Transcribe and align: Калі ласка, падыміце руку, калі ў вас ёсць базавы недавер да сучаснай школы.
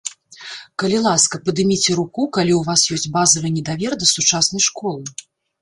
Калі 0.83 1.01
ласка, 1.07 1.39
падыміце 1.49 1.91
руку, 2.01 2.25
калі 2.39 2.53
ў 2.61 2.71
вас 2.71 2.81
ёсць 2.97 3.11
базавы 3.19 3.47
недавер 3.59 3.91
да 4.01 4.05
сучаснай 4.15 4.69
школы. 4.71 5.01